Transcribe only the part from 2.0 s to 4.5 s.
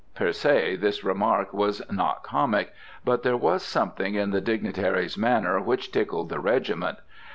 comic. But there was something in the